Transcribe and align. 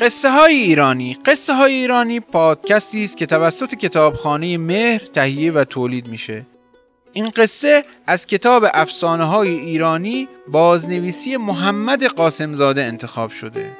قصه 0.00 0.30
های 0.30 0.54
ایرانی. 0.54 1.16
قصه 1.24 1.54
های 1.54 1.74
ایرانی 1.74 2.20
پادکستی 2.20 3.04
است 3.04 3.16
که 3.16 3.26
توسط 3.26 3.74
کتابخانه 3.74 4.58
مهر 4.58 5.02
تهیه 5.14 5.52
و 5.52 5.64
تولید 5.64 6.08
میشه. 6.08 6.46
این 7.12 7.30
قصه 7.30 7.84
از 8.06 8.26
کتاب 8.26 8.64
افسانه 8.74 9.24
های 9.24 9.48
ایرانی 9.48 10.28
بازنویسی 10.48 11.36
محمد 11.36 12.04
قاسمزاده 12.04 12.82
انتخاب 12.82 13.30
شده. 13.30 13.70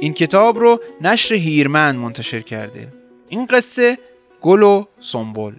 این 0.00 0.14
کتاب 0.14 0.58
رو 0.58 0.80
نشر 1.00 1.34
هیرمند 1.34 1.98
منتشر 1.98 2.40
کرده. 2.40 2.92
این 3.28 3.46
قصه 3.46 3.98
گل 4.40 4.62
و 4.62 4.84
سنبل. 5.00 5.52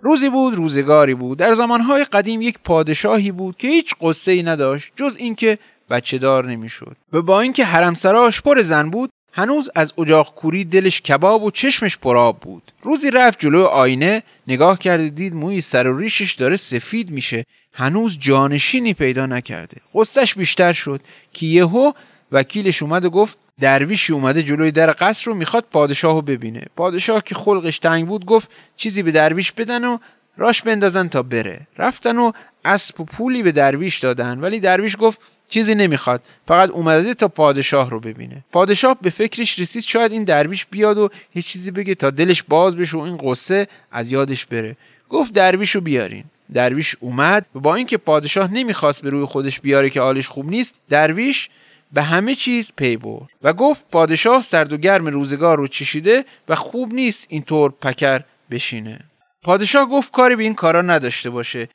روزی 0.00 0.30
بود 0.30 0.54
روزگاری 0.54 1.14
بود. 1.14 1.38
در 1.38 1.54
زمانهای 1.54 2.04
قدیم 2.04 2.42
یک 2.42 2.58
پادشاهی 2.64 3.32
بود 3.32 3.56
که 3.56 3.68
هیچ 3.68 3.94
قصه 4.00 4.32
ای 4.32 4.42
نداشت 4.42 4.92
جز 4.96 5.16
اینکه 5.16 5.58
بچه 5.90 6.18
دار 6.18 6.46
نمی‌شد. 6.46 6.96
و 7.12 7.22
با 7.22 7.40
اینکه 7.40 7.64
حرمسراش 7.64 8.42
پر 8.42 8.62
زن 8.62 8.90
بود 8.90 9.10
هنوز 9.32 9.70
از 9.74 9.92
اجاق 9.98 10.34
کوری 10.34 10.64
دلش 10.64 11.00
کباب 11.00 11.42
و 11.42 11.50
چشمش 11.50 11.98
پراب 11.98 12.40
بود. 12.40 12.72
روزی 12.82 13.10
رفت 13.10 13.40
جلو 13.40 13.64
آینه 13.64 14.22
نگاه 14.46 14.78
کرده 14.78 15.08
دید 15.08 15.34
موی 15.34 15.60
سر 15.60 15.88
و 15.88 15.98
ریشش 15.98 16.32
داره 16.32 16.56
سفید 16.56 17.10
میشه. 17.10 17.44
هنوز 17.72 18.18
جانشینی 18.18 18.94
پیدا 18.94 19.26
نکرده. 19.26 19.76
قصهش 19.94 20.34
بیشتر 20.34 20.72
شد. 20.72 21.00
که 21.32 21.46
یهو 21.46 21.92
وکیلش 22.32 22.82
اومد 22.82 23.04
و 23.04 23.10
گفت 23.10 23.38
درویشی 23.60 24.12
اومده 24.12 24.42
جلوی 24.42 24.70
در 24.70 24.94
قصر 25.00 25.24
رو 25.26 25.34
می‌خواد 25.34 25.64
پادشاه 25.70 26.14
رو 26.14 26.22
ببینه. 26.22 26.66
پادشاه 26.76 27.22
که 27.24 27.34
خلقش 27.34 27.78
تنگ 27.78 28.08
بود 28.08 28.26
گفت 28.26 28.50
چیزی 28.76 29.02
به 29.02 29.12
درویش 29.12 29.52
بدن 29.52 29.84
و 29.84 29.98
راش 30.36 30.62
بندازن 30.62 31.08
تا 31.08 31.22
بره. 31.22 31.60
رفتن 31.78 32.18
و 32.18 32.32
اسب 32.64 33.00
و 33.00 33.04
پولی 33.04 33.42
به 33.42 33.52
درویش 33.52 33.98
دادن. 33.98 34.40
ولی 34.40 34.60
درویش 34.60 34.96
گفت 34.98 35.20
چیزی 35.50 35.74
نمی‌خواد. 35.74 36.22
فقط 36.46 36.70
اومده 36.70 37.14
تا 37.14 37.28
پادشاه 37.28 37.90
رو 37.90 38.00
ببینه. 38.00 38.44
پادشاه 38.52 38.96
به 39.02 39.10
فکرش 39.10 39.58
رسید 39.58 39.82
شاید 39.82 40.12
این 40.12 40.24
درویش 40.24 40.66
بیاد 40.66 40.98
و 40.98 41.08
یه 41.34 41.42
چیزی 41.42 41.70
بگه 41.70 41.94
تا 41.94 42.10
دلش 42.10 42.42
باز 42.42 42.76
بشه 42.76 42.96
و 42.96 43.00
این 43.00 43.16
قصه 43.16 43.66
از 43.92 44.12
یادش 44.12 44.46
بره. 44.46 44.76
گفت 45.08 45.32
درویش 45.32 45.70
رو 45.70 45.80
بیارین. 45.80 46.24
درویش 46.52 46.96
اومد 47.00 47.46
و 47.54 47.60
با 47.60 47.74
اینکه 47.74 47.96
پادشاه 47.96 48.52
نمی‌خواست 48.52 49.02
به 49.02 49.10
روی 49.10 49.24
خودش 49.24 49.60
بیاره 49.60 49.90
که 49.90 50.00
حالش 50.00 50.28
خوب 50.28 50.50
نیست 50.50 50.74
درویش 50.88 51.48
به 51.92 52.02
همه 52.02 52.34
چیز 52.34 52.72
پی 52.76 52.96
برد 52.96 53.28
و 53.42 53.52
گفت 53.52 53.84
پادشاه 53.92 54.42
سرد 54.42 54.72
و 54.72 54.76
گرم 54.76 55.06
روزگار 55.06 55.58
رو 55.58 55.66
چشیده 55.66 56.24
و 56.48 56.54
خوب 56.54 56.94
نیست 56.94 57.26
اینطور 57.30 57.70
پکر 57.70 58.22
بشینه. 58.50 59.00
پادشاه 59.42 59.88
گفت 59.88 60.12
کاری 60.12 60.36
به 60.36 60.42
این 60.42 60.54
کارا 60.54 60.82
نداشته 60.82 61.30
باشه. 61.30 61.68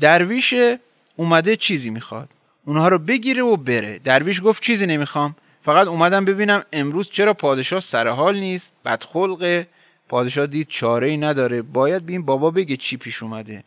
درویش 0.00 0.54
اومده 1.16 1.56
چیزی 1.56 1.90
می‌خواد. 1.90 2.28
اونها 2.64 2.88
رو 2.88 2.98
بگیره 2.98 3.42
و 3.42 3.56
بره. 3.56 3.98
درویش 3.98 4.40
گفت 4.44 4.62
چیزی 4.62 4.86
نمی‌خوام. 4.86 5.36
فقط 5.62 5.86
اومدم 5.86 6.24
ببینم 6.24 6.64
امروز 6.72 7.10
چرا 7.10 7.34
پادشاه 7.34 7.80
سر 7.80 8.08
حال 8.08 8.38
نیست. 8.38 8.72
بدخلقه 8.84 9.66
پادشاه 10.08 10.46
دید 10.46 10.66
چاره 10.68 11.06
ای 11.06 11.16
نداره. 11.16 11.62
باید 11.62 12.06
به 12.06 12.18
بابا 12.18 12.50
بگه 12.50 12.76
چی 12.76 12.96
پیش 12.96 13.22
اومده. 13.22 13.64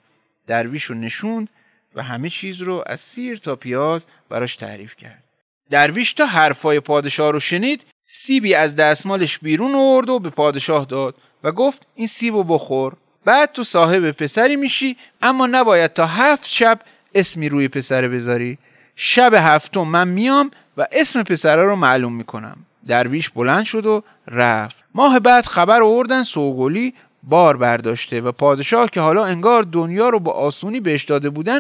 درویش 0.48 0.84
رو 0.84 0.96
نشوند 0.96 1.50
و 1.96 2.04
همه 2.04 2.30
چیز 2.30 2.62
رو 2.62 2.84
از 2.88 3.00
سیر 3.00 3.38
تا 3.38 3.56
پیاز 3.56 4.08
براش 4.30 4.56
تعریف 4.56 4.96
کرد. 4.96 5.24
درویش 5.70 6.14
تا 6.14 6.26
حرفای 6.26 6.80
پادشاه 6.80 7.32
رو 7.32 7.40
شنید 7.40 7.82
سیبی 8.06 8.54
از 8.54 8.76
دستمالش 8.76 9.38
بیرون 9.38 9.76
آورد 9.76 10.10
و 10.10 10.20
به 10.20 10.30
پادشاه 10.30 10.86
داد 10.86 11.16
و 11.44 11.52
گفت 11.52 11.82
این 11.96 12.08
سیب 12.08 12.36
رو 12.36 12.44
بخور. 12.44 12.94
بعد 13.26 13.52
تو 13.52 13.64
صاحب 13.64 14.12
پسری 14.12 14.56
میشی 14.56 14.98
اما 15.22 15.48
نباید 15.48 15.94
تا 15.94 16.06
هفت 16.06 16.48
شب 16.48 16.80
اسمی 17.16 17.50
روی 17.50 17.68
پسر 17.68 18.08
بذاری. 18.08 18.58
شب 18.96 19.34
هفتم 19.34 19.82
من 19.82 20.08
میام 20.08 20.52
و 20.78 20.88
اسم 20.92 21.24
پسره 21.24 21.64
رو 21.64 21.76
معلوم 21.76 22.14
می‌کنم. 22.14 22.58
درویش 22.88 23.30
بلند 23.30 23.64
شد 23.64 23.86
و 23.86 24.04
رفت. 24.28 24.84
ماه 24.96 25.20
بعد 25.20 25.46
خبر 25.46 25.82
آوردن 25.82 26.24
سوگلی 26.24 26.94
بار 27.24 27.58
برداشته 27.58 28.22
و 28.22 28.32
پادشاه 28.32 28.90
که 28.90 29.02
حالا 29.02 29.26
انگار 29.26 29.64
دنیا 29.64 30.10
رو 30.10 30.20
با 30.20 30.32
آسونی 30.32 30.80
بهش 30.80 31.04
داده 31.04 31.30
بودن 31.30 31.60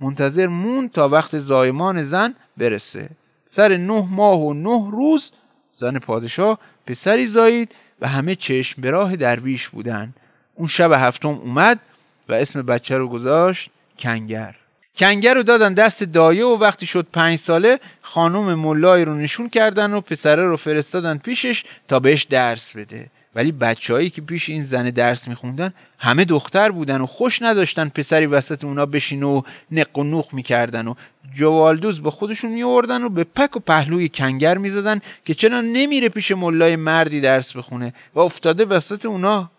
منتظر 0.00 0.46
مون 0.46 0.88
تا 0.88 1.08
وقت 1.08 1.38
زایمان 1.38 2.02
زن 2.02 2.34
برسه. 2.56 3.08
سر 3.44 3.76
نه 3.76 4.08
ماه 4.10 4.40
و 4.40 4.54
نه 4.54 4.90
روز 4.90 5.32
زن 5.72 5.98
پادشاه 5.98 6.58
پسری 6.86 7.26
زایید 7.26 7.74
و 8.00 8.08
همه 8.08 8.34
چشم 8.34 8.82
به 8.82 8.90
راه 8.90 9.16
درویش 9.16 9.68
بودن. 9.68 10.14
اون 10.54 10.68
شب 10.68 10.92
هفتم 10.92 11.28
اومد 11.28 11.80
و 12.28 12.32
اسم 12.32 12.62
بچه 12.62 12.98
رو 12.98 13.08
گذاشت 13.08 13.70
کنگر. 13.98 14.56
کنگر 14.96 15.34
رو 15.34 15.42
دادن 15.42 15.74
دست 15.74 16.02
دایه 16.02 16.44
و 16.44 16.56
وقتی 16.56 16.86
شد 16.86 17.06
پنج 17.12 17.38
ساله 17.38 17.80
خانم 18.02 18.54
ملای 18.54 19.04
رو 19.04 19.14
نشون 19.14 19.48
کردن 19.48 19.92
و 19.92 20.00
پسره 20.00 20.44
رو 20.44 20.56
فرستادن 20.56 21.18
پیشش 21.18 21.64
تا 21.88 22.00
بهش 22.00 22.22
درس 22.22 22.76
بده. 22.76 23.10
ولی 23.34 23.52
بچههایی 23.52 24.10
که 24.10 24.22
پیش 24.22 24.48
این 24.48 24.62
زن 24.62 24.90
درس 24.90 25.28
میخوندن 25.28 25.74
همه 25.98 26.24
دختر 26.24 26.70
بودن 26.70 27.00
و 27.00 27.06
خوش 27.06 27.42
نداشتن 27.42 27.88
پسری 27.88 28.26
وسط 28.26 28.64
اونا 28.64 28.86
بشین 28.86 29.22
و 29.22 29.42
نق 29.70 29.98
و 29.98 30.04
نوخ 30.04 30.34
می‌کردن 30.34 30.86
و 30.88 30.94
جوالدوز 31.34 32.02
با 32.02 32.10
خودشون 32.10 32.52
میوردن 32.52 33.02
و 33.02 33.08
به 33.08 33.24
پک 33.24 33.56
و 33.56 33.60
پهلوی 33.60 34.08
کنگر 34.08 34.58
می‌زدن 34.58 35.00
که 35.24 35.34
چرا 35.34 35.60
نمیره 35.60 36.08
پیش 36.08 36.30
ملای 36.30 36.76
مردی 36.76 37.20
درس 37.20 37.56
بخونه 37.56 37.92
و 38.14 38.20
افتاده 38.20 38.64
وسط 38.64 39.06
اونا. 39.06 39.50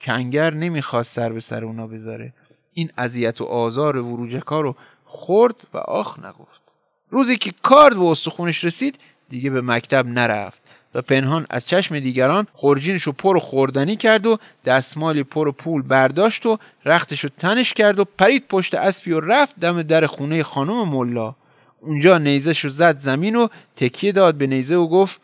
کنگر 0.00 0.54
نمی‌خواست 0.54 1.14
سر 1.14 1.32
به 1.32 1.40
سر 1.40 1.64
اونا 1.64 1.86
بذاره. 1.86 2.32
این 2.80 2.90
اذیت 2.98 3.40
و 3.40 3.44
آزار 3.44 3.96
وروجکا 3.96 4.60
رو 4.60 4.76
خورد 5.04 5.54
و 5.74 5.78
آخ 5.78 6.18
نگفت. 6.18 6.60
روزی 7.10 7.36
که 7.36 7.52
کارد 7.62 7.96
به 7.96 8.04
استخونش 8.04 8.64
رسید 8.64 8.98
دیگه 9.28 9.50
به 9.50 9.60
مکتب 9.60 10.06
نرفت 10.06 10.62
و 10.94 11.02
پنهان 11.02 11.46
از 11.50 11.66
چشم 11.66 11.98
دیگران 11.98 12.46
خورجینش 12.54 13.02
رو 13.02 13.12
پر 13.12 13.36
و 13.36 13.40
خوردنی 13.40 13.96
کرد 13.96 14.26
و 14.26 14.38
دستمالی 14.64 15.22
پر 15.22 15.48
و 15.48 15.52
پول 15.52 15.82
برداشت 15.82 16.46
و 16.46 16.58
رختش 16.84 17.24
رو 17.24 17.30
تنش 17.38 17.74
کرد 17.74 17.98
و 17.98 18.04
پرید 18.04 18.48
پشت 18.48 18.74
اسبی 18.74 19.12
و 19.12 19.20
رفت 19.20 19.60
دم 19.60 19.82
در 19.82 20.06
خونه 20.06 20.42
خانم 20.42 20.88
ملا. 20.88 21.34
اونجا 21.80 22.18
نیزش 22.18 22.64
رو 22.64 22.70
زد 22.70 22.98
زمین 22.98 23.36
و 23.36 23.48
تکیه 23.76 24.12
داد 24.12 24.34
به 24.34 24.46
نیزه 24.46 24.76
و 24.76 24.86
گفت 24.86 25.20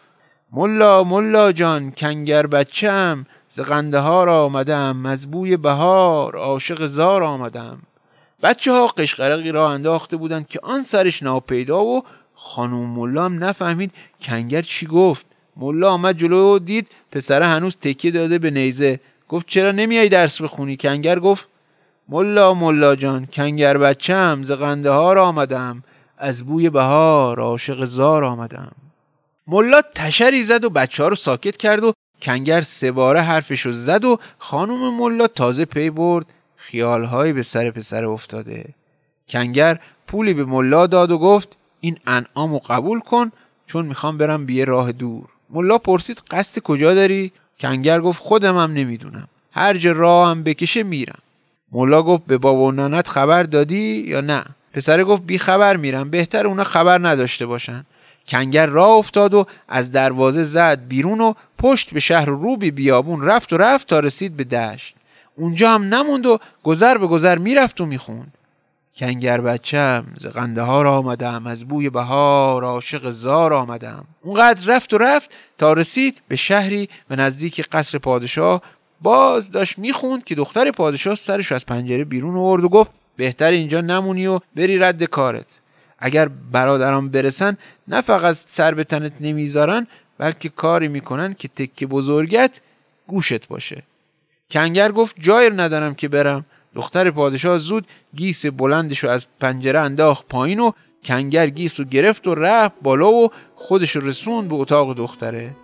ملا 0.52 1.04
ملا 1.04 1.52
جان 1.52 1.90
کنگر 1.90 2.46
بچم 2.46 3.26
ز 3.48 3.60
قندهار 3.60 4.28
آمدم 4.28 5.06
از 5.06 5.30
بوی 5.30 5.56
بهار 5.56 6.36
عاشق 6.36 6.84
زار 6.84 7.22
آمدم. 7.22 7.78
بچه 8.42 8.72
ها 8.72 8.86
قشقرقی 8.86 9.52
را 9.52 9.70
انداخته 9.70 10.16
بودند 10.16 10.48
که 10.48 10.60
آن 10.62 10.82
سرش 10.82 11.22
ناپیدا 11.22 11.84
و 11.84 12.02
خانم 12.34 12.90
ملا 12.90 13.24
هم 13.24 13.44
نفهمید 13.44 13.92
کنگر 14.22 14.62
چی 14.62 14.86
گفت. 14.86 15.26
ملا 15.56 15.90
آمد 15.90 16.18
جلو 16.18 16.54
و 16.54 16.58
دید 16.58 16.88
پسره 17.12 17.46
هنوز 17.46 17.76
تکیه 17.76 18.10
داده 18.10 18.38
به 18.38 18.50
نیزه. 18.50 19.00
گفت 19.28 19.46
چرا 19.46 19.72
نمیای 19.72 20.08
درس 20.08 20.42
بخونی؟ 20.42 20.76
کنگر 20.76 21.18
گفت 21.18 21.48
ملا 22.08 22.54
ملا 22.54 22.96
جان 22.96 23.26
کنگر 23.26 23.78
بچم 23.78 24.42
ز 24.42 24.52
قندهار 24.52 25.18
آمدم. 25.18 25.82
از 26.18 26.46
بوی 26.46 26.70
بهار 26.70 27.40
عاشق 27.40 27.84
زار 27.84 28.24
آمدم. 28.24 28.72
ملا 29.46 29.82
تشری 29.94 30.42
زد 30.42 30.64
و 30.64 30.70
بچه 30.70 31.02
ها 31.02 31.08
رو 31.08 31.16
ساکت 31.16 31.56
کرد 31.56 31.84
و 31.84 31.92
کنگر 32.22 32.60
سه 32.60 32.92
باره 32.92 33.20
حرفشو 33.20 33.72
زد 33.72 34.04
و 34.04 34.18
خانم 34.38 34.96
ملا 34.96 35.26
تازه 35.26 35.64
پی 35.64 35.90
برد 35.90 36.26
خیالهایی 36.56 37.32
به 37.32 37.42
سر 37.42 37.70
پسر 37.70 38.04
افتاده. 38.04 38.64
کنگر 39.28 39.78
پولی 40.06 40.34
به 40.34 40.44
ملا 40.44 40.86
داد 40.86 41.10
و 41.10 41.18
گفت 41.18 41.56
این 41.80 41.98
انعامو 42.06 42.58
قبول 42.58 43.00
کن 43.00 43.32
چون 43.66 43.86
می‌خوام 43.86 44.18
برم 44.18 44.46
بیه 44.46 44.64
راه 44.64 44.92
دور. 44.92 45.24
ملا 45.50 45.78
پرسید 45.78 46.22
قصد 46.30 46.62
کجا 46.62 46.94
داری؟ 46.94 47.32
کنگر 47.60 48.00
گفت 48.00 48.22
خودم 48.22 48.56
هم 48.56 48.72
نمی‌دونم. 48.72 49.28
هر 49.52 49.76
جا 49.76 49.92
راهم 49.92 50.42
بکشه 50.42 50.82
میرم. 50.82 51.18
ملا 51.72 52.02
گفت 52.02 52.22
به 52.26 52.38
بابا 52.38 52.62
و 52.62 52.72
نانت 52.72 53.08
خبر 53.08 53.42
دادی 53.42 54.04
یا 54.08 54.20
نه؟ 54.20 54.44
پسر 54.72 55.04
گفت 55.04 55.22
بی 55.22 55.38
خبر 55.38 55.76
میرم 55.76 56.10
بهتر 56.10 56.46
اونا 56.46 56.64
خبر 56.64 57.08
نداشته 57.08 57.46
باشن. 57.46 57.86
کنگر 58.28 58.66
راه 58.66 58.90
افتاد 58.90 59.34
و 59.34 59.46
از 59.68 59.92
دروازه 59.92 60.42
زد 60.42 60.80
بیرون 60.88 61.20
و 61.20 61.34
پشت 61.58 61.90
به 61.90 62.00
شهر 62.00 62.24
رو 62.24 62.56
به 62.56 62.70
بیابون 62.70 63.22
رفت 63.22 63.52
و 63.52 63.56
رفت 63.56 63.86
تا 63.86 64.00
رسید 64.00 64.36
به 64.36 64.44
دشت. 64.44 64.94
اونجا 65.36 65.70
هم 65.70 65.82
نموند 65.82 66.26
و 66.26 66.38
گذر 66.62 66.98
به 66.98 67.06
گذر 67.06 67.38
می‌رفت 67.38 67.80
و 67.80 67.86
می‌خوند. 67.86 68.32
کنگر 68.96 69.40
بچم 69.40 70.04
ز 70.16 70.26
قندهار 70.26 70.86
آمدم 70.86 71.46
از 71.46 71.68
بوی 71.68 71.90
بهار 71.90 72.64
عاشق 72.64 73.10
زار 73.10 73.52
آمدم. 73.52 74.04
اونقدر 74.22 74.76
رفت 74.76 74.94
و 74.94 74.98
رفت 74.98 75.30
تا 75.58 75.72
رسید 75.72 76.22
به 76.28 76.36
شهری 76.36 76.88
و 77.10 77.16
نزدیک 77.16 77.68
قصر 77.72 77.98
پادشاه. 77.98 78.62
باز 79.00 79.50
داشت 79.50 79.78
می‌خوند 79.78 80.24
که 80.24 80.34
دختر 80.34 80.70
پادشاه 80.70 81.14
سرش 81.14 81.52
از 81.52 81.66
پنجره 81.66 82.04
بیرون 82.04 82.36
آورد 82.36 82.64
و 82.64 82.68
گفت 82.68 82.90
بهتر 83.16 83.50
اینجا 83.50 83.80
نمونی 83.80 84.26
و 84.26 84.40
بری 84.56 84.78
رد 84.78 85.04
کارت. 85.04 85.46
اگر 85.98 86.28
برادران 86.28 87.08
برسن 87.08 87.56
نه 87.88 88.00
فقط 88.00 88.36
سر 88.46 88.74
به 88.74 88.84
تنت 88.84 89.12
نمی‌ذارن 89.20 89.86
بلکه 90.18 90.48
کاری 90.48 90.88
می‌کنن 90.88 91.34
که 91.34 91.48
تکه 91.48 91.86
بزرگت 91.86 92.60
گوشت 93.06 93.48
باشه. 93.48 93.82
کنگر 94.50 94.92
گفت 94.92 95.16
جای 95.20 95.50
ندارم 95.50 95.94
که 95.94 96.08
برم. 96.08 96.44
دختر 96.74 97.10
پادشاه 97.10 97.58
زود 97.58 97.86
گیس 98.16 98.46
بلندش 98.46 98.98
رو 98.98 99.10
از 99.10 99.26
پنجره 99.40 99.80
انداخت 99.80 100.28
پایین 100.28 100.60
و 100.60 100.72
کنگر 101.04 101.48
گیس 101.50 101.80
رو 101.80 101.86
گرفت 101.86 102.26
و 102.26 102.34
رفت 102.34 102.74
بالا 102.82 103.12
و 103.12 103.30
خودش 103.54 103.96
رسون 103.96 104.48
به 104.48 104.54
اتاق 104.54 104.94
دختره. 104.94 105.56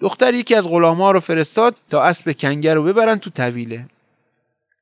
دختر 0.00 0.34
یکی 0.34 0.54
از 0.54 0.68
غلاما 0.68 1.10
رو 1.10 1.20
فرستاد 1.20 1.76
تا 1.90 2.02
اسب 2.02 2.32
کنگر 2.32 2.74
رو 2.74 2.82
ببرن 2.82 3.18
تو 3.18 3.30
طویله. 3.30 3.86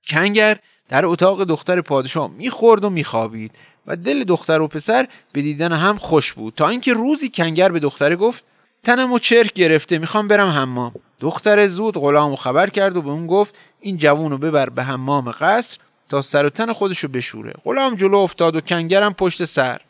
کنگر 0.09 0.59
در 0.89 1.07
اتاق 1.07 1.45
دختر 1.45 1.81
پادشاه 1.81 2.31
می‌خورد 2.31 2.85
و 2.85 2.91
میخوابید 2.91 3.51
و 3.87 3.97
دل 3.97 4.25
دختر 4.25 4.61
و 4.61 4.69
پسر 4.69 5.09
به 5.33 5.43
دیدن 5.43 5.73
هم 5.73 5.99
خوش 5.99 6.33
بود. 6.33 6.55
تا 6.57 6.69
اینکه 6.69 6.93
روزی 6.93 7.29
کنگر 7.29 7.69
به 7.69 7.79
دختره 7.79 8.17
گفت 8.17 8.45
تنم 8.85 9.13
و 9.13 9.19
چرک 9.19 9.53
گرفته 9.53 9.99
می‌خوام 9.99 10.29
برم 10.29 10.49
حمام. 10.49 10.93
دختر 11.21 11.67
زود 11.67 11.95
غلام 11.95 12.37
خبر 12.37 12.71
کرد 12.71 12.97
و 12.97 13.03
به 13.03 13.11
اون 13.11 13.27
گفت 13.27 13.55
این 13.81 13.97
جوون 13.97 14.31
رو 14.31 14.39
ببر 14.39 14.69
به 14.69 14.83
حمام 14.83 15.31
قصر 15.31 15.79
تا 16.09 16.23
سر 16.23 16.47
و 16.47 16.51
تن 16.51 16.73
خودشو 16.73 17.09
بشوره. 17.09 17.53
غلام 17.65 17.97
جلو 17.97 18.17
افتاد 18.17 18.57
و 18.57 18.61
کنگرم 18.61 19.15
پشت 19.15 19.45
سر. 19.45 19.81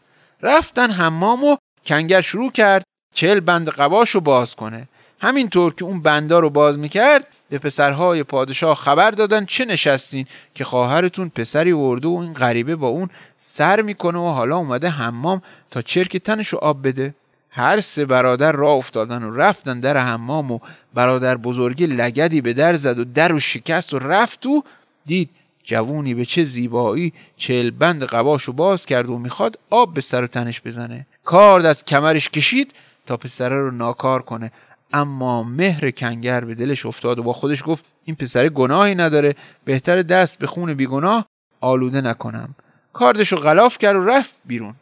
رفتن 0.43 0.91
حمام 0.91 1.45
و 1.45 1.57
کنگر 1.87 2.21
شروع 2.21 2.53
کرد 2.53 2.85
چل 3.15 3.41
بند 3.41 3.69
قباش 3.69 4.17
باز 4.17 4.55
کنه. 4.55 4.89
همینطور 5.21 5.75
که 5.75 5.85
اون 5.85 6.03
بندا 6.03 6.39
رو 6.39 6.51
باز 6.51 6.79
می‌کرد 6.79 7.27
به 7.51 7.59
پسرهای 7.59 8.23
پادشاه 8.23 8.75
خبر 8.77 9.11
دادن 9.11 9.45
چه 9.45 9.65
نشستین 9.65 10.27
که 10.55 10.65
خواهرتون 10.65 11.29
پسری 11.29 11.73
ورده 11.73 12.09
و 12.09 12.17
این 12.17 12.35
غریبه 12.35 12.77
با 12.77 12.89
اون 12.89 13.11
سر 13.37 13.83
می‌کنه 13.83 14.19
و 14.19 14.27
حالا 14.27 14.57
اومده 14.57 14.89
حمام 14.89 15.43
تا 15.71 15.83
چرک 15.83 16.17
تنش 16.17 16.49
رو 16.49 16.59
آب 16.59 16.87
بده. 16.87 17.15
هر 17.51 17.81
سه 17.81 18.07
برادر 18.07 18.53
راه 18.53 18.77
افتادن 18.77 19.23
و 19.23 19.37
رفتن 19.37 19.81
در 19.81 19.97
حمام 19.97 20.51
و 20.51 20.59
برادر 20.95 21.37
بزرگی 21.37 21.87
لگدی 21.87 22.41
به 22.41 22.53
در 22.53 22.75
زد 22.75 22.99
و 22.99 23.05
در 23.05 23.33
و 23.33 23.41
شکست 23.41 23.95
و 23.95 23.99
رفت 23.99 24.47
و 24.47 24.65
دید 25.07 25.31
جوونی 25.65 26.15
به 26.15 26.25
چه 26.25 26.43
زیبایی 26.43 27.13
چل 27.37 27.71
بند 27.71 28.05
قباشو 28.05 28.53
باز 28.53 28.87
کرد 28.87 29.09
و 29.09 29.19
می‌خواد 29.19 29.59
آب 29.71 29.95
به 29.95 30.01
سر 30.01 30.25
و 30.25 30.27
تنش 30.27 30.61
بزنه. 30.61 31.07
کارد 31.25 31.65
از 31.67 31.85
کمرش 31.85 32.29
کشید 32.29 32.73
تا 33.07 33.17
پسره 33.17 33.57
رو 33.57 33.71
ناکار 33.71 34.23
کنه. 34.23 34.53
اما 34.93 35.43
مهر 35.43 35.91
کنگر 35.91 36.45
به 36.45 36.55
دلش 36.55 36.87
افتاد 36.87 37.19
و 37.19 37.23
با 37.23 37.33
خودش 37.33 37.63
گفت 37.67 37.85
این 38.05 38.17
پسر 38.17 38.49
گناهی 38.49 38.95
نداره 38.95 39.35
بهتر 39.65 40.03
دست 40.03 40.39
به 40.39 40.47
خون 40.47 40.75
بیگناه 40.75 41.27
آلوده 41.61 42.01
نکنم. 42.01 42.55
کاردش 42.93 43.33
رو 43.33 43.39
غلاف 43.39 43.79
کرد 43.79 43.97
و 43.97 44.05
رفت 44.05 44.37
بیرون. 44.45 44.75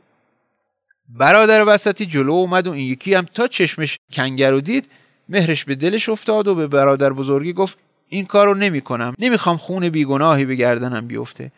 برادر 1.09 1.65
وسطی 1.67 2.07
جلو 2.07 2.33
اومد 2.33 2.67
و 2.67 2.73
این 2.73 2.87
یکی 2.87 3.15
هم 3.15 3.25
تا 3.25 3.47
چشمش 3.47 3.99
کنگر 4.13 4.51
رو 4.51 4.61
دید 4.61 4.89
مهرش 5.29 5.65
به 5.65 5.75
دلش 5.75 6.09
افتاد 6.09 6.49
و 6.49 6.55
به 6.55 6.67
برادر 6.67 7.13
بزرگی 7.13 7.53
گفت 7.53 7.79
این 8.09 8.25
کارو 8.25 8.55
نمی 8.55 8.81
کنم 8.81 9.15
نمی‌خوام 9.19 9.57
خون 9.57 9.89
بیگناهی 9.89 10.45
به 10.45 10.55
گردنم 10.55 11.07
بیفته. 11.07 11.53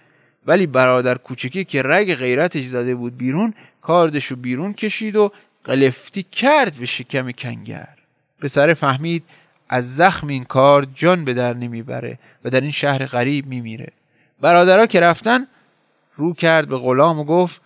ولی 0.46 0.66
برادر 0.66 1.18
کوچکی 1.18 1.64
که 1.64 1.82
رگ 1.82 2.14
غیرتش 2.14 2.64
زده 2.64 2.94
بود 2.94 3.16
بیرون 3.16 3.54
کاردشو 3.82 4.36
بیرون 4.36 4.72
کشید 4.72 5.16
و 5.16 5.32
قلفتی 5.64 6.22
کرد 6.22 6.76
به 6.76 6.86
شکم 6.86 7.30
کنگر. 7.30 7.97
پسر 8.40 8.75
فهمید 8.75 9.25
از 9.69 9.96
زخم 9.96 10.29
این 10.29 10.44
کار 10.44 10.87
جان 10.94 11.25
به 11.25 11.35
در 11.35 11.55
نمی‌بره 11.55 12.19
و 12.44 12.50
در 12.50 12.61
این 12.61 12.70
شهر 12.70 13.06
غریب 13.06 13.46
میمیره. 13.46 13.93
برادرها 14.40 14.87
که 14.87 15.00
رفتن 15.00 15.46
رو 16.17 16.35
کرد 16.35 16.69
به 16.69 16.76
غلام 16.76 17.19
و 17.19 17.25
گفت 17.25 17.61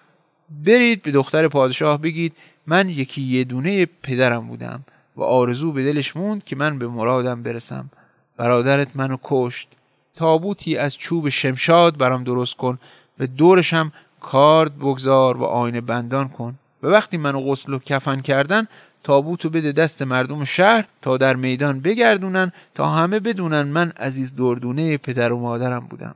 برید 0.64 1.02
به 1.02 1.10
دختر 1.10 1.48
پادشاه 1.48 1.98
بگید 1.98 2.32
من 2.66 2.88
یکی 2.88 3.22
یه 3.22 3.44
دونه 3.44 3.86
پدرم 3.86 4.46
بودم 4.46 4.84
و 5.16 5.22
آرزو 5.22 5.72
به 5.72 5.84
دلش 5.84 6.16
موند 6.16 6.44
که 6.44 6.56
من 6.56 6.78
به 6.78 6.88
مرادم 6.88 7.42
برسم. 7.42 7.90
برادرت 8.36 8.88
منو 8.94 9.16
کشت. 9.22 9.68
تابوتی 10.14 10.76
از 10.76 10.96
چوب 10.96 11.28
شمشاد 11.28 11.96
برام 11.96 12.24
درست 12.24 12.56
کن. 12.56 12.78
و 13.18 13.26
دورشم 13.26 13.92
کارد 14.20 14.78
بگذار 14.78 15.36
و 15.36 15.44
آینه 15.44 15.80
بندان 15.80 16.28
کن. 16.28 16.54
و 16.82 16.86
وقتی 16.86 17.16
منو 17.16 17.40
غسل 17.40 17.74
و 17.74 17.78
کفن 17.78 18.20
کردن 18.20 18.66
تابوتو 19.04 19.50
بده 19.50 19.72
دست 19.72 20.02
مردم 20.02 20.44
شهر 20.44 20.84
تا 21.02 21.16
در 21.16 21.36
میدان 21.36 21.80
بگردونن 21.80 22.52
تا 22.74 22.86
همه 22.86 23.20
بدونن 23.20 23.62
من 23.62 23.90
عزیز 23.90 24.36
دردونه 24.36 24.96
پدر 24.96 25.32
و 25.32 25.40
مادرم 25.40 25.86
بودم. 25.90 26.14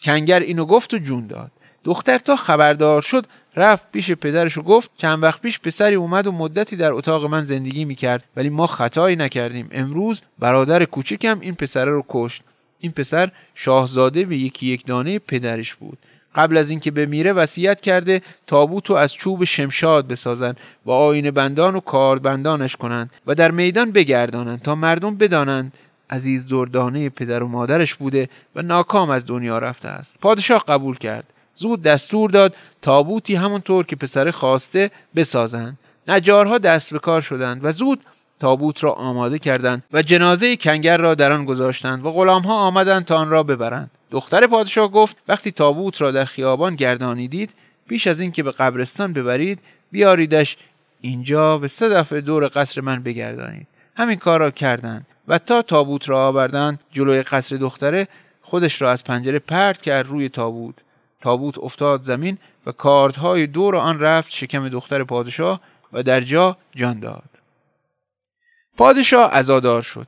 کنگر 0.00 0.40
اینو 0.40 0.64
گفت 0.64 0.94
و 0.94 0.98
جون 0.98 1.26
داد. 1.26 1.50
دختر 1.84 2.18
تا 2.18 2.36
خبردار 2.36 3.02
شد 3.02 3.26
رفت 3.56 3.92
پیش 3.92 4.10
پدرش 4.12 4.58
و 4.58 4.62
گفت 4.62 4.90
چند 4.96 5.22
وقت 5.22 5.40
پیش 5.40 5.60
پسری 5.60 5.94
اومد 5.94 6.26
و 6.26 6.32
مدتی 6.32 6.76
در 6.76 6.92
اتاق 6.92 7.24
من 7.24 7.40
زندگی 7.40 7.84
می‌کرد 7.84 8.24
ولی 8.36 8.48
ما 8.48 8.66
خطایی 8.66 9.16
نکردیم. 9.16 9.68
امروز 9.72 10.22
برادر 10.38 10.84
کوچکم 10.84 11.40
این 11.40 11.54
پسره 11.54 11.90
رو 11.90 12.04
کشت. 12.08 12.42
این 12.78 12.92
پسر 12.92 13.30
شاهزاده 13.54 14.24
به 14.24 14.36
یکی 14.36 14.66
یک 14.66 14.86
دانه 14.86 15.18
پدرش 15.18 15.74
بود. 15.74 15.98
قبل 16.34 16.56
از 16.56 16.70
اینکه 16.70 16.90
بمیره 16.90 17.32
وصیت 17.32 17.80
کرده 17.80 18.22
تابوت 18.46 18.90
رو 18.90 18.96
از 18.96 19.14
چوب 19.14 19.44
شمشاد 19.44 20.08
بسازن 20.08 20.54
و 20.86 20.90
آینه 20.90 21.30
بندان 21.30 21.76
و 21.76 21.80
کاربندانش 21.80 22.76
کنند 22.76 23.10
و 23.26 23.34
در 23.34 23.50
میدان 23.50 23.92
بگردانند 23.92 24.62
تا 24.62 24.74
مردم 24.74 25.16
بدانند 25.16 25.72
عزیز 26.10 26.48
دردانه 26.48 27.08
پدر 27.08 27.42
و 27.42 27.48
مادرش 27.48 27.94
بوده 27.94 28.28
و 28.56 28.62
ناکام 28.62 29.10
از 29.10 29.26
دنیا 29.26 29.58
رفته 29.58 29.88
است. 29.88 30.20
پادشاه 30.20 30.64
قبول 30.68 30.96
کرد. 30.96 31.24
زود 31.54 31.82
دستور 31.82 32.30
داد 32.30 32.56
تابوتی 32.82 33.34
همونطور 33.34 33.86
که 33.86 33.96
پسر 33.96 34.30
خواسته 34.30 34.90
بسازند. 35.16 35.78
نجارها 36.08 36.58
دست 36.58 36.92
به 36.92 36.98
کار 36.98 37.20
شدند 37.20 37.64
و 37.64 37.72
زود 37.72 38.00
تابوت 38.40 38.84
را 38.84 38.92
آماده 38.92 39.38
کردند 39.38 39.82
و 39.92 40.02
جنازه 40.02 40.56
کنگر 40.56 40.96
را 40.96 41.14
در 41.14 41.32
آن 41.32 41.44
گذاشتند 41.44 42.06
و 42.06 42.12
غلامها 42.12 42.54
آمدند 42.54 43.04
تا 43.04 43.16
آن 43.16 43.30
را 43.30 43.42
ببرند. 43.42 43.90
دختر 44.12 44.46
پادشاه 44.46 44.88
گفت 44.88 45.16
وقتی 45.28 45.50
تابوت 45.50 46.00
را 46.00 46.10
در 46.10 46.24
خیابان 46.24 46.76
گردانیدید 46.76 47.50
پیش 47.88 48.06
از 48.06 48.20
اینکه 48.20 48.42
به 48.42 48.52
قبرستان 48.52 49.12
ببرید 49.12 49.58
بیاریدش. 49.92 50.56
اینجا 51.00 51.58
به 51.58 51.68
سه 51.68 51.88
دفعه 51.88 52.20
دور 52.20 52.50
قصر 52.54 52.80
من 52.80 53.02
بگردانید. 53.02 53.66
همین 53.96 54.16
کار 54.16 54.40
را 54.40 54.50
کردند 54.50 55.06
و 55.28 55.38
تا 55.38 55.62
تابوت 55.62 56.08
را 56.08 56.26
آوردند 56.26 56.80
جلوی 56.92 57.22
قصر 57.22 57.56
دختره 57.56 58.08
خودش 58.42 58.82
را 58.82 58.90
از 58.90 59.04
پنجره 59.04 59.38
پرت 59.38 59.82
کرد 59.82 60.06
روی 60.06 60.28
تابوت. 60.28 60.74
تابوت 61.20 61.58
افتاد 61.58 62.02
زمین 62.02 62.38
و 62.66 62.72
کاردهای 62.72 63.46
دور 63.46 63.76
آن 63.76 64.00
رفت 64.00 64.32
شکم 64.32 64.68
دختر 64.68 65.04
پادشاه 65.04 65.60
و 65.92 66.02
در 66.02 66.20
جا 66.20 66.56
جان 66.74 67.00
داد. 67.00 67.30
پادشاه 68.76 69.34
ازادار 69.34 69.82
شد. 69.82 70.06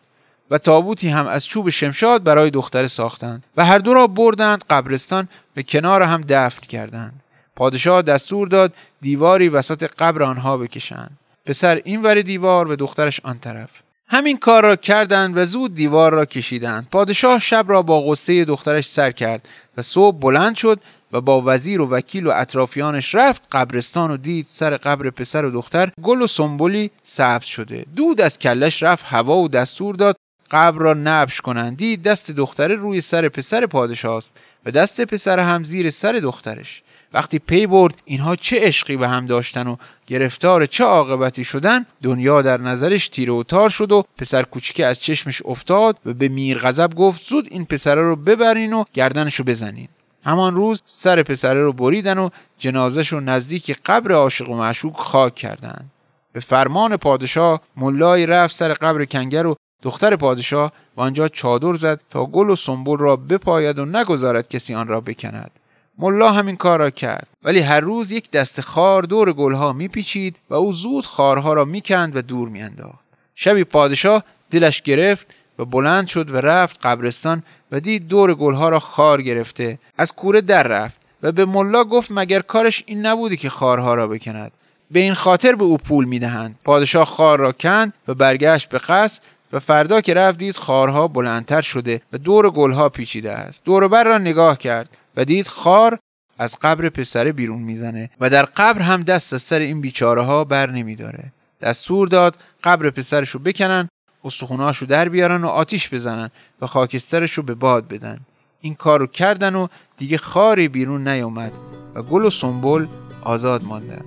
و 0.51 0.59
تابوتی 0.59 1.09
هم 1.09 1.27
از 1.27 1.47
چوب 1.47 1.71
شمشاد 1.71 2.23
برای 2.23 2.51
دختر 2.51 2.87
ساختند 2.87 3.45
و 3.57 3.65
هر 3.65 3.79
دو 3.79 3.95
را 3.95 4.07
بردند 4.07 4.65
قبرستان 4.71 5.29
به 5.55 5.63
کنار 5.63 6.03
هم 6.03 6.25
دفن 6.29 6.67
کردند. 6.67 7.21
پادشاه 7.57 8.03
دستور 8.03 8.49
داد 8.49 8.73
دیواری 9.01 9.49
وسط 9.49 9.91
قبر 9.99 10.23
آنها 10.23 10.57
بکشند. 10.57 11.19
پسر 11.47 11.81
این 11.85 12.03
ور 12.03 12.23
دیوار 12.23 12.69
و 12.69 12.77
دخترش 12.77 13.21
آن 13.25 13.39
طرف. 13.39 13.71
همین 14.09 14.39
کار 14.39 14.63
را 14.63 14.77
کردند 14.77 15.39
و 15.39 15.45
زود 15.45 15.75
دیوار 15.75 16.13
را 16.13 16.25
کشیدند. 16.25 16.89
پادشاه 16.91 17.39
شب 17.39 17.65
را 17.69 17.83
با 17.83 18.01
غصه 18.01 18.45
دخترش 18.45 18.87
سر 18.87 19.11
کرد 19.11 19.49
و 19.77 19.83
صبح 19.83 20.19
بلند 20.19 20.57
شد 20.57 20.81
و 21.13 21.21
با 21.21 21.43
وزیر 21.47 21.81
و 21.81 21.89
وکیل 21.91 22.27
و 22.27 22.33
اطرافیانش 22.35 23.15
رفت 23.15 23.43
قبرستان 23.53 24.11
و 24.11 24.17
دید 24.17 24.47
سر 24.49 24.77
قبر 24.77 25.11
پسر 25.11 25.45
و 25.45 25.51
دختر 25.51 25.93
گل 26.03 26.23
و 26.23 26.27
سنبولی 26.27 26.91
سبز 27.03 27.45
شده. 27.45 27.87
دود 27.97 28.21
از 28.21 28.39
کلش 28.39 28.83
رفت 28.83 29.05
هوا 29.09 29.37
و 29.37 29.49
دستور 29.49 29.95
داد 29.95 30.17
قبر 30.51 30.79
را 30.79 30.95
نبش 30.95 31.41
کنند. 31.41 31.77
دید 31.77 32.03
دست 32.03 32.31
دختره 32.31 32.75
روی 32.75 33.01
سر 33.01 33.29
پسر 33.29 33.67
پادشاه 33.67 34.17
است 34.17 34.41
و 34.67 34.71
دست 34.71 35.01
پسر 35.01 35.39
هم 35.39 35.65
زیر 35.65 35.91
سر 35.91 36.13
دخترش. 36.13 36.83
وقتی 37.15 37.39
پی 37.39 37.67
برد 37.67 37.95
اینها 38.05 38.37
چه 38.37 38.61
عشقی 38.61 38.97
به 38.97 39.09
هم 39.09 39.27
داشتن 39.27 39.67
و 39.67 39.77
گرفتار 40.07 40.67
چه 40.67 40.85
عاقبتی 40.85 41.45
شدن 41.45 41.87
دنیا 42.03 42.43
در 42.43 42.61
نظرش 42.61 43.09
تیره 43.09 43.33
و 43.33 43.43
تار 43.43 43.71
شد 43.71 43.93
و 43.93 44.05
پسر 44.19 44.43
کوچیک 44.43 44.81
از 44.81 45.01
چشمش 45.01 45.43
افتاد 45.45 45.99
و 46.07 46.15
به 46.15 46.29
میر 46.29 46.59
غضب 46.59 46.95
گفت 46.95 47.23
زود 47.23 47.49
این 47.51 47.65
پسره 47.65 48.03
رو 48.03 48.17
ببرین 48.17 48.73
و 48.73 48.85
گردنشو 48.93 49.45
بزنین. 49.45 49.89
همان 50.25 50.55
روز 50.55 50.83
سر 50.87 51.23
پسره 51.23 51.63
رو 51.63 51.73
بریدن 51.73 52.19
و 52.19 52.29
جنازش 52.59 53.09
رو 53.09 53.21
نزدیک 53.21 53.77
قبر 53.87 54.13
عاشق 54.13 54.51
و 54.51 54.57
معشوق 54.57 54.97
خاک 54.97 55.35
کردند. 55.35 55.91
به 56.33 56.41
فرمان 56.41 56.97
پادشاه 56.97 57.61
ملای 57.77 58.27
رفت 58.27 58.55
سر 58.57 58.73
قبر 58.73 59.05
کنگر 59.05 59.47
و 59.47 59.57
دختر 59.85 60.17
پادشاه 60.17 60.73
و 60.97 61.01
آنجا 61.01 61.29
چادر 61.29 61.75
زد 61.75 62.01
تا 62.11 62.27
گل 62.27 62.51
و 62.51 62.57
سنبول 62.57 62.99
را 62.99 63.17
بپاید 63.17 63.79
و 63.79 63.85
نگذارد 63.85 64.49
کسی 64.49 64.75
آن 64.75 64.89
را 64.89 65.01
بکند. 65.01 65.51
ملا 65.99 66.33
همین 66.33 66.57
کار 66.57 66.79
را 66.79 66.91
کرد. 66.91 67.27
ولی 67.43 67.61
هر 67.61 67.81
روز 67.81 68.13
یک 68.13 68.31
دست 68.31 68.61
خار 68.61 69.03
دور 69.03 69.33
گلها 69.33 69.73
میپیچید 69.73 70.37
و 70.51 70.55
او 70.55 70.73
زود 70.73 71.07
خارها 71.07 71.55
را 71.55 71.65
می‌کند 71.65 72.17
و 72.17 72.23
دور 72.23 72.49
میانداخت. 72.49 73.05
شبی 73.35 73.65
پادشاه 73.65 74.25
دلش 74.51 74.83
گرفت 74.83 75.27
و 75.59 75.65
بلند 75.65 76.07
شد 76.07 76.31
و 76.31 76.37
رفت 76.37 76.79
قبرستان 76.83 77.43
و 77.73 77.81
دید 77.81 78.09
دور 78.09 78.35
گلها 78.35 78.69
را 78.69 78.79
خار 78.79 79.23
گرفته. 79.23 79.79
از 79.99 80.13
کوره 80.13 80.41
در 80.41 80.63
رفت 80.63 81.01
و 81.23 81.33
به 81.33 81.45
ملا 81.45 81.85
گفت 81.85 82.09
مگر 82.13 82.41
کارش 82.41 82.83
این 82.87 83.07
نبودی 83.07 83.37
که 83.37 83.51
خارها 83.51 83.95
را 83.95 84.09
بکند. 84.09 84.53
به 84.91 85.01
این 85.01 85.15
خاطر 85.15 85.55
به 85.55 85.65
او 85.65 85.79
پول 85.79 86.05
می‌دهند. 86.05 86.59
پادشاه 86.65 87.05
خار 87.05 87.39
را 87.39 87.53
کند 87.53 87.93
و 88.09 88.15
برگشت 88.15 88.69
به 88.69 88.79
قصر 88.79 89.21
و 89.55 89.59
فردا 89.59 90.01
که 90.01 90.15
رفت 90.15 90.39
دید 90.39 90.57
خارها 90.57 91.09
بلندتر 91.09 91.63
شده 91.63 92.01
و 92.13 92.19
دور 92.19 92.51
گلها 92.51 92.89
پیچیده 92.89 93.33
است. 93.33 93.65
دور 93.65 93.89
بر 93.89 94.05
را 94.05 94.19
نگاه 94.19 94.59
کرد 94.59 94.89
و 95.17 95.25
دید 95.25 95.47
خار 95.47 95.99
از 96.39 96.59
قبر 96.63 96.89
پسره 96.89 97.33
بیرون 97.33 97.63
می‌زنه 97.63 98.11
و 98.21 98.31
در 98.31 98.45
قبر 98.45 98.83
هم 98.83 99.03
دست 99.03 99.35
از 99.35 99.43
سر 99.43 99.59
این 99.59 99.81
بیچاره 99.81 100.23
ها 100.23 100.45
بر 100.45 100.71
نمیداره. 100.71 101.25
دستور 101.61 102.09
داد 102.09 102.37
قبر 102.65 102.91
پسرشو 102.91 103.39
بکنن 103.39 103.89
استخونهاش 104.25 104.79
رو 104.79 104.87
در 104.87 105.09
بیارن 105.09 105.45
و 105.45 105.49
آتیش 105.49 105.95
بزنن 105.95 106.31
و 106.61 106.67
خاکسترش 106.67 107.33
رو 107.33 107.43
به 107.43 107.55
باد 107.55 107.89
بدن. 107.89 108.21
این 108.61 108.75
کار 108.75 109.01
رو 109.01 109.07
کردن 109.07 109.55
و 109.55 109.69
دیگه 109.97 110.19
خاری 110.19 110.69
بیرون 110.69 111.09
نیومد 111.09 111.53
و 111.95 112.03
گل 112.03 112.25
و 112.25 112.31
سنبل 112.31 112.87
آزاد 113.23 113.65
ماندن. 113.65 114.05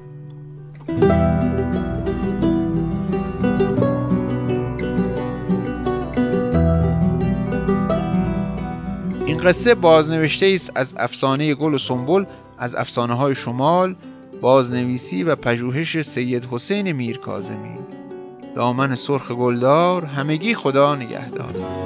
این 9.37 9.45
قصه 9.45 9.75
بازنوشته 9.75 10.51
است 10.55 10.71
از 10.75 10.95
افسانه 10.97 11.55
گل 11.55 11.73
و 11.73 11.77
سنبل 11.77 12.25
از 12.57 12.75
افسانه 12.75 13.13
های 13.13 13.35
شمال 13.35 13.95
بازنویسی 14.41 15.23
و 15.23 15.35
پژوهش 15.35 16.01
سید 16.01 16.47
حسین 16.51 16.91
میرکاظمی. 16.91 17.77
دامن 18.55 18.95
سرخ 18.95 19.31
گلدار 19.31 20.05
همگی 20.05 20.53
خدا 20.53 20.95
نگهدار. 20.95 21.76